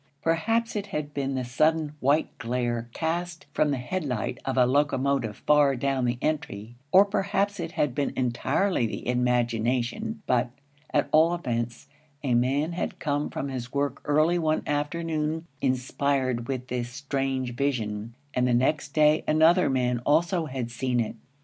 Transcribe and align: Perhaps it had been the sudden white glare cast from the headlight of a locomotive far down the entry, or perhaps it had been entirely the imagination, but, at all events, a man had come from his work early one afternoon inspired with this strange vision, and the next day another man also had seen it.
Perhaps 0.23 0.75
it 0.75 0.87
had 0.87 1.13
been 1.13 1.35
the 1.35 1.43
sudden 1.45 1.93
white 1.99 2.35
glare 2.39 2.89
cast 2.91 3.45
from 3.53 3.69
the 3.69 3.77
headlight 3.77 4.39
of 4.45 4.57
a 4.57 4.65
locomotive 4.65 5.37
far 5.45 5.75
down 5.75 6.05
the 6.05 6.17
entry, 6.23 6.75
or 6.91 7.05
perhaps 7.05 7.59
it 7.59 7.73
had 7.73 7.93
been 7.93 8.11
entirely 8.15 8.87
the 8.87 9.07
imagination, 9.07 10.23
but, 10.25 10.49
at 10.91 11.07
all 11.11 11.35
events, 11.35 11.87
a 12.23 12.33
man 12.33 12.71
had 12.71 12.97
come 12.97 13.29
from 13.29 13.49
his 13.49 13.71
work 13.71 14.01
early 14.05 14.39
one 14.39 14.63
afternoon 14.65 15.45
inspired 15.61 16.47
with 16.47 16.65
this 16.67 16.89
strange 16.89 17.53
vision, 17.53 18.15
and 18.33 18.47
the 18.47 18.55
next 18.55 18.95
day 18.95 19.23
another 19.27 19.69
man 19.69 19.99
also 19.99 20.47
had 20.47 20.71
seen 20.71 20.99
it. 20.99 21.15